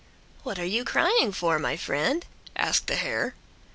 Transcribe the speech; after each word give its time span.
"What 0.41 0.57
are 0.57 0.65
you 0.65 0.83
crying 0.83 1.31
for, 1.31 1.59
my 1.59 1.77
friend?" 1.77 2.25
asked 2.55 2.87
the 2.87 2.95
hare. 2.95 3.35